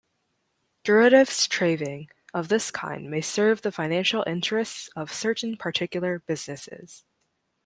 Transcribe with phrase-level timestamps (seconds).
[0.83, 7.05] Derivatives trading of this kind may serve the financial interests of certain particular businesses.